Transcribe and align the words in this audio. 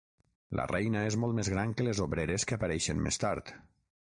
La 0.59 0.63
reina 0.71 1.03
és 1.11 1.17
molt 1.25 1.37
més 1.41 1.51
gran 1.57 1.75
que 1.81 1.87
les 1.89 2.01
obreres 2.09 2.47
que 2.53 2.59
apareixen 2.59 3.05
més 3.09 3.23
tard. 3.27 3.55